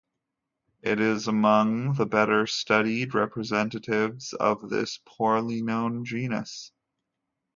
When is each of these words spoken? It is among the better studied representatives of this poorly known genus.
It 0.81 0.99
is 0.99 1.27
among 1.27 1.93
the 1.93 2.07
better 2.07 2.47
studied 2.47 3.13
representatives 3.13 4.33
of 4.33 4.67
this 4.67 4.97
poorly 5.05 5.61
known 5.61 6.05
genus. 6.05 6.71